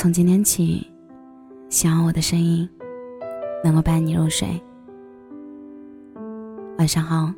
[0.00, 0.86] 从今天起，
[1.70, 2.70] 希望我的声音
[3.64, 4.48] 能够伴你入睡。
[6.78, 7.28] 晚上好，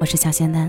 [0.00, 0.68] 我是小仙丹。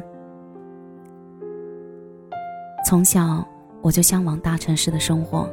[2.86, 3.44] 从小
[3.82, 5.50] 我就向往大城市的生活。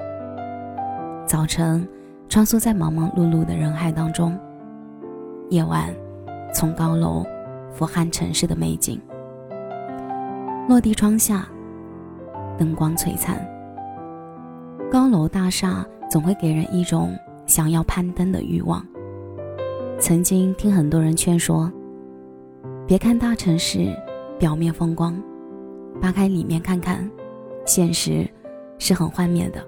[1.27, 1.89] 早晨
[2.29, 4.39] 穿梭在忙忙碌碌的人海当中，
[5.49, 5.89] 夜晚
[6.53, 7.25] 从高楼
[7.73, 9.01] 俯瞰城市的美景。
[10.69, 11.49] 落地窗下，
[12.59, 13.43] 灯光璀璨。
[14.91, 17.15] 高楼大厦总会给人一种
[17.47, 18.85] 想要攀登的欲望。
[19.99, 21.71] 曾经听很多人劝说，
[22.87, 23.95] 别看大城市
[24.39, 25.23] 表面风光，
[26.01, 27.09] 扒开里面看看，
[27.67, 28.27] 现实
[28.79, 29.63] 是很幻灭的。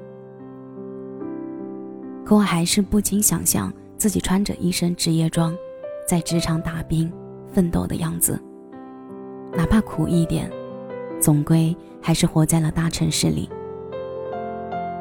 [2.25, 5.55] 可我还是不禁想象自己穿着一身职业装，
[6.09, 7.13] 在职场打拼
[7.53, 8.41] 奋斗的样子。
[9.53, 10.51] 哪怕苦一点，
[11.21, 13.51] 总归还是活在了大城市里。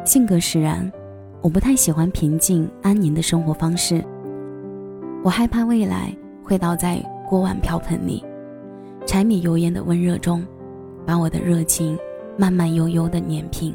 [0.09, 0.91] 性格使然，
[1.39, 4.03] 我不太喜欢平静安宁的生活方式。
[5.23, 6.11] 我害怕未来
[6.43, 8.25] 会倒在锅碗瓢盆里，
[9.05, 10.43] 柴米油盐的温热中，
[11.05, 11.95] 把我的热情
[12.35, 13.71] 慢慢悠悠的碾平。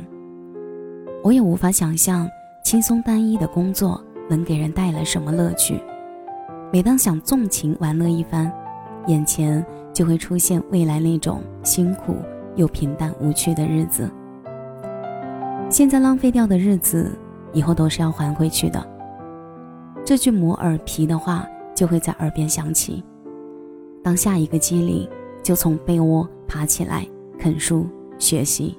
[1.23, 2.29] 我也无法想象
[2.65, 5.81] 轻松单一的工作能给人带来什么乐趣。
[6.73, 8.51] 每当想纵情玩乐一番，
[9.07, 12.17] 眼前就会出现未来那种辛苦
[12.57, 14.11] 又平淡无趣的日子。
[15.71, 17.11] 现在浪费掉的日子，
[17.53, 18.87] 以后都是要还回去的。
[20.05, 23.03] 这句磨耳皮的话就会在耳边响起。
[24.03, 25.09] 当下一个机灵，
[25.43, 27.07] 就从被窝爬起来
[27.39, 27.87] 啃书
[28.19, 28.79] 学习。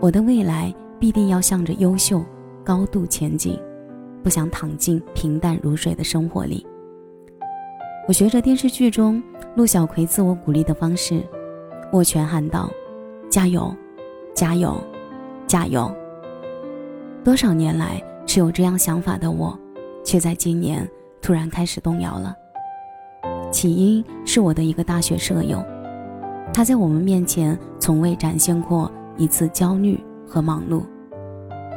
[0.00, 2.22] 我的未来必定要向着优秀
[2.62, 3.58] 高度前进，
[4.22, 6.64] 不想躺进平淡如水的生活里。
[8.06, 9.20] 我学着电视剧中
[9.56, 11.22] 陆小葵自我鼓励的方式，
[11.92, 12.70] 握拳喊道
[13.28, 13.74] ：“加油，
[14.32, 14.78] 加油！”
[15.46, 15.90] 加油！
[17.24, 19.58] 多少年来持有这样想法的我，
[20.04, 20.88] 却在今年
[21.22, 22.34] 突然开始动摇了。
[23.52, 25.64] 起因是我的一个大学舍友，
[26.52, 30.82] 他在我们面前从未展现过一次焦虑和忙碌，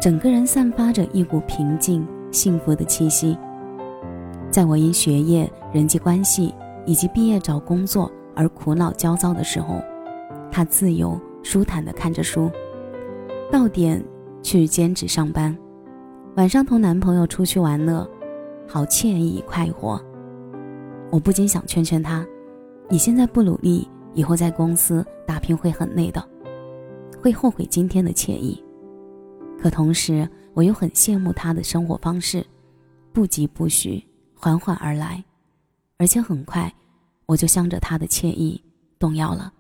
[0.02, 3.38] 整个人散发着一股平静幸福的气息。
[4.50, 6.54] 在我因学业、人际关系
[6.86, 9.80] 以及毕业找工作而苦恼焦躁的时候，
[10.52, 12.52] 他自由舒坦地看着书。
[13.52, 14.04] 到点
[14.44, 15.58] 去兼职上班，
[16.36, 18.08] 晚上同男朋友出去玩乐，
[18.68, 20.00] 好惬意快活。
[21.12, 22.24] 我不禁想劝劝他：
[22.88, 26.24] 你现在不努力，以后在公司打拼会很累的，
[27.20, 28.64] 会后悔今天的惬意。
[29.60, 32.46] 可同时，我又很羡慕他的生活方式，
[33.12, 34.02] 不急不徐，
[34.36, 35.24] 缓缓而来，
[35.98, 36.72] 而且很快，
[37.26, 38.64] 我就向着他的惬意
[39.00, 39.52] 动摇了。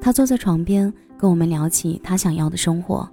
[0.00, 0.92] 他坐在床边。
[1.18, 3.06] 跟我们聊起他想要的生活，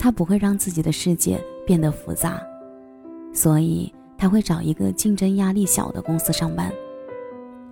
[0.00, 2.42] 他不会让自己的世界变得复杂，
[3.32, 6.72] 所以他会找一个竞争压力小的公司上班。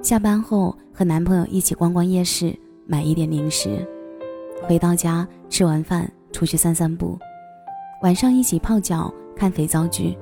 [0.00, 2.56] 下班后和男朋友一起逛逛夜市，
[2.86, 3.84] 买一点零食，
[4.62, 7.18] 回到家吃完饭出去散散步，
[8.04, 10.16] 晚上一起泡脚看肥皂剧。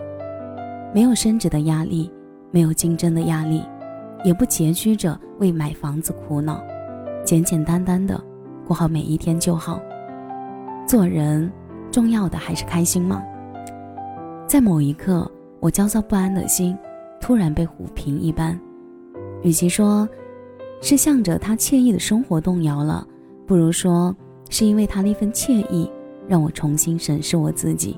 [0.95, 2.11] 没有升职的压力，
[2.51, 3.63] 没有竞争的压力，
[4.25, 6.59] 也不拮据着为买房子苦恼，
[7.31, 8.21] 简简单单的。
[8.67, 9.81] 过好每一天就好。
[10.85, 11.49] 做人
[11.89, 13.23] 重要的还是开心吗？
[14.49, 15.31] 在某一刻，
[15.61, 16.77] 我焦躁不安的心
[17.21, 18.59] 突然被抚平一般。
[19.45, 20.09] 与其说
[20.83, 23.07] 是向着他惬意的生活动摇了，
[23.47, 24.13] 不如说
[24.49, 25.89] 是因为他那份惬意
[26.27, 27.97] 让我重新审视我自己：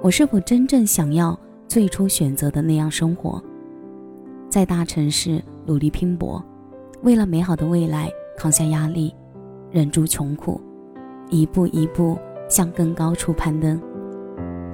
[0.00, 1.36] 我是否真正想要
[1.66, 3.42] 最初选择的那样生活？
[4.48, 6.40] 在大城市努力拼搏，
[7.02, 9.14] 为了美好的未来扛下压力。
[9.72, 10.60] 忍住穷苦，
[11.28, 12.18] 一步一步
[12.48, 13.80] 向更高处攀登。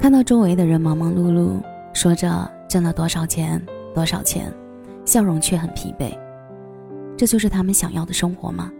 [0.00, 1.61] 看到周围的人忙忙碌碌，
[1.93, 3.62] 说着挣了多少钱
[3.94, 4.50] 多少钱，
[5.05, 6.19] 笑容却很疲惫。
[7.14, 8.73] 这就是他们想要的生活吗？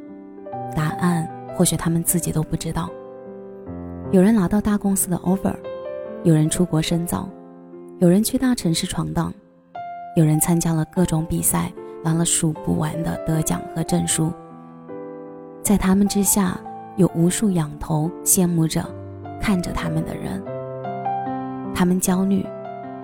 [0.75, 2.89] 答案或许他们自己都不知道。
[4.11, 5.55] 有人拿到大公司的 offer，
[6.23, 7.29] 有人出国深造，
[7.99, 9.31] 有人去大城市闯荡，
[10.17, 11.71] 有人参加了各种比赛，
[12.03, 14.33] 拿了数不完的得奖和证书。
[15.67, 16.57] 在他们之下，
[16.95, 18.89] 有无数仰头羡慕着、
[19.41, 20.41] 看着他们的人。
[21.75, 22.47] 他们焦虑、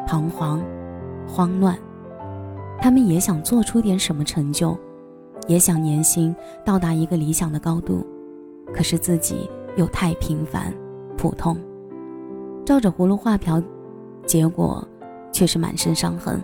[0.07, 0.63] 彷徨、
[1.27, 1.77] 慌乱，
[2.81, 4.79] 他们也想做出点什么成就，
[5.49, 6.33] 也想年薪
[6.65, 8.07] 到达一个理想的高度，
[8.73, 10.73] 可是自己又太平凡、
[11.19, 11.59] 普通，
[12.65, 13.61] 照着葫芦画瓢，
[14.25, 14.87] 结果
[15.33, 16.41] 却是满身伤痕。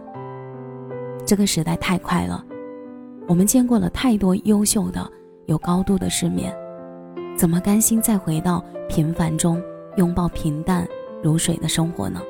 [1.24, 2.44] 这个时代太快了，
[3.28, 5.12] 我们见过了太多优秀的。
[5.48, 6.54] 有高度的世面，
[7.34, 9.58] 怎么甘心再回到平凡中
[9.96, 10.86] 拥抱平淡
[11.22, 12.20] 如水的生活呢？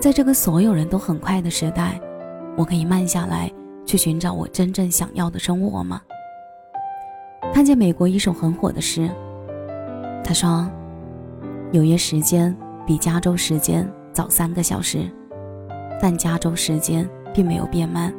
[0.00, 2.00] 在这个所有人都很快的时代，
[2.56, 3.48] 我可以慢下来
[3.84, 6.02] 去寻找我真正想要的生活吗？
[7.54, 9.08] 看见美国一首很火的诗，
[10.24, 10.68] 他说
[11.70, 12.54] ：“纽约时间
[12.84, 15.08] 比加州时间早三个小时，
[16.02, 18.12] 但加州时间并没有变慢。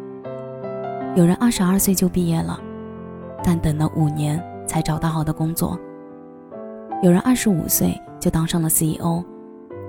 [1.14, 2.58] 有人二十二岁就毕业了，
[3.44, 5.80] 但等了五年才找到好的工作。
[7.02, 9.24] 有人二十五岁就当上了 CEO，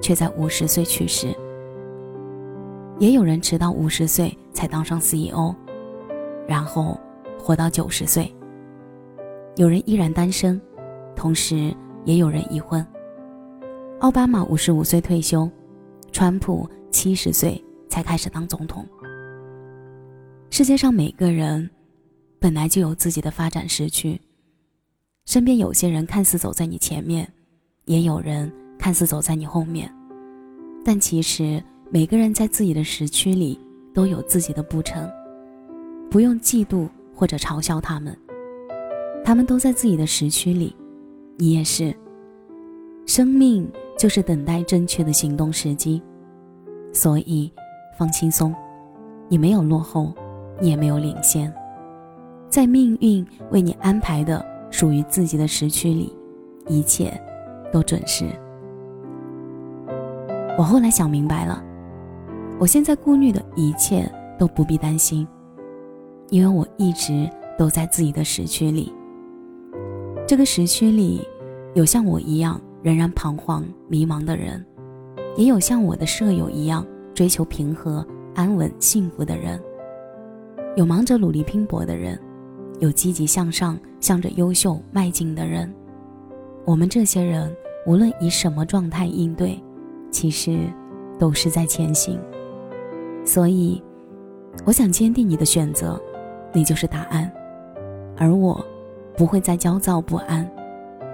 [0.01, 1.35] 却在五十岁去世。
[2.99, 5.55] 也有人迟到五十岁才当上 CEO，
[6.47, 6.99] 然后
[7.39, 8.33] 活到九十岁。”
[9.57, 10.61] 有人依然单身，
[11.17, 11.75] 同时
[12.05, 12.87] 也有人已婚。
[14.01, 15.51] 奥巴马五十五岁退休，
[16.13, 18.87] 川普七十岁才开始当总统。
[20.51, 21.69] 世界上每个人
[22.41, 24.21] 本来就有自己的发展时区，
[25.27, 27.29] 身边有些人看似走在你前面，
[27.87, 29.93] 也有人看似走在你后面，
[30.85, 33.59] 但其实每个人在自己的时区里
[33.93, 35.11] 都有自己的步程，
[36.09, 38.17] 不用嫉妒或者嘲笑他们。
[39.25, 40.75] 他们都在自己的时区里，
[41.37, 41.95] 你也是。
[43.05, 43.69] 生命
[43.99, 46.01] 就是等待正确的行动时机，
[46.93, 47.51] 所以
[47.99, 48.55] 放轻松，
[49.29, 50.15] 你没有落后，
[50.61, 51.53] 你也没有领先，
[52.49, 56.15] 在命运为你安排的属于自己的时区里，
[56.67, 57.13] 一切
[57.71, 58.27] 都准时。
[60.57, 61.63] 我后来想明白了，
[62.59, 65.29] 我现在顾虑的一切都不必担心，
[66.31, 67.29] 因为我一直
[67.59, 68.93] 都在自己的时区里。
[70.27, 71.21] 这个时区里，
[71.75, 74.65] 有像我一样仍然彷徨迷茫的人，
[75.37, 76.85] 也有像我的舍友一样
[77.15, 78.05] 追求平和、
[78.35, 79.61] 安稳、幸福的人。
[80.77, 82.19] 有忙着努力拼搏的人，
[82.81, 85.73] 有积极向上、向着优秀迈进的人。
[86.65, 87.55] 我们这些人，
[87.87, 89.59] 无论以什么状态应对，
[90.11, 90.59] 其实
[91.19, 92.19] 都是在前行。
[93.25, 93.83] 所以，
[94.65, 96.01] 我想坚定你的选择，
[96.53, 97.31] 你就是答案，
[98.17, 98.65] 而我。
[99.17, 100.49] 不会再焦躁不安，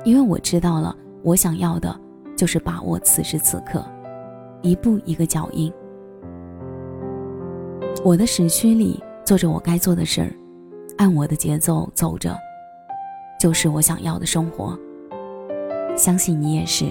[0.05, 1.99] 因为我知道了，我想要的
[2.37, 3.83] 就是把握此时此刻，
[4.61, 5.73] 一步一个脚印。
[8.05, 10.29] 我的时区里做着我该做的事儿，
[10.97, 12.37] 按我的节奏走着，
[13.39, 14.79] 就是我想要的生活。
[15.97, 16.87] 相信你也是。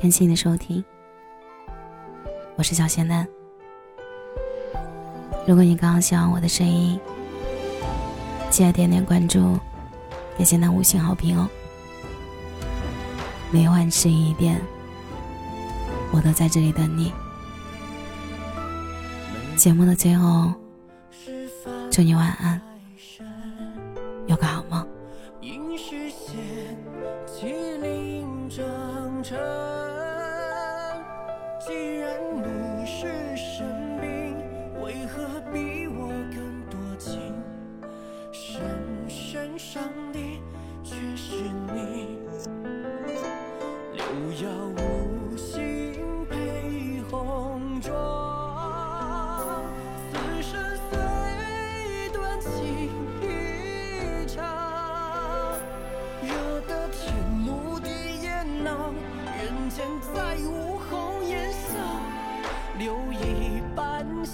[0.00, 0.82] 感谢你的收听，
[2.56, 3.28] 我是小仙男。
[5.46, 6.98] 如果你刚刚喜欢我的声音，
[8.48, 9.58] 记得点点关注，
[10.40, 11.46] 谢谢那五星好评哦。
[13.50, 14.58] 每晚十一点，
[16.12, 17.12] 我都在这里等你。
[19.54, 20.50] 节目的最后，
[21.90, 22.58] 祝你晚安，
[24.28, 24.88] 有个好梦。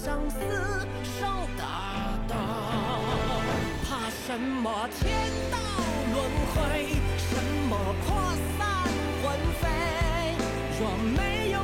[0.03, 0.37] 相思
[1.19, 1.25] 受
[1.57, 1.63] 打
[2.27, 2.35] 道
[3.83, 5.05] 怕什么天
[5.51, 5.57] 道
[6.13, 6.15] 轮
[6.53, 6.55] 回
[7.17, 7.31] 什
[7.67, 7.71] 么
[8.05, 8.07] 魄
[8.57, 8.59] 散
[9.23, 9.25] 魂
[9.59, 9.63] 飞
[10.79, 10.81] 若
[11.15, 11.19] 没
[11.51, 11.56] 有